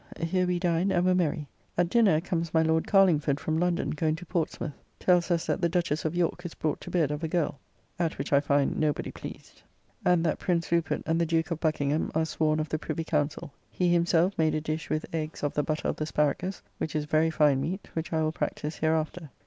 [0.19, 1.47] Here we dined and were merry.
[1.77, 5.69] At dinner comes my Lord Carlingford from London, going to Portsmouth: tells us that the
[5.69, 7.59] Duchess of York is brought to bed of a girl,
[7.99, 9.61] [Mary, afterwards Queen of England.] at which I find nobody pleased;
[10.03, 13.53] and that Prince Rupert and the Duke of Buckingham are sworn of the Privy Councell.
[13.69, 17.05] He himself made a dish with eggs of the butter of the Sparagus, which is
[17.05, 19.29] very fine meat, which I will practise hereafter.